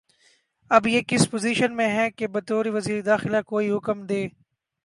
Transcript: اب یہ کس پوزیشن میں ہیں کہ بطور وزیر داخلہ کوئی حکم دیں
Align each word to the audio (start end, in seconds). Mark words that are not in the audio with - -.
اب 0.71 0.87
یہ 0.87 1.01
کس 1.07 1.29
پوزیشن 1.31 1.75
میں 1.75 1.87
ہیں 1.87 2.09
کہ 2.09 2.27
بطور 2.27 2.65
وزیر 2.65 3.01
داخلہ 3.01 3.41
کوئی 3.45 3.69
حکم 3.71 4.05
دیں 4.05 4.27